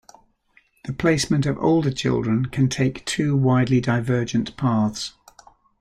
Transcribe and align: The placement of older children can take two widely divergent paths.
The 0.85 0.93
placement 0.93 1.45
of 1.45 1.59
older 1.59 1.91
children 1.91 2.47
can 2.47 2.69
take 2.69 3.05
two 3.05 3.37
widely 3.37 3.79
divergent 3.79 4.57
paths. 4.57 5.13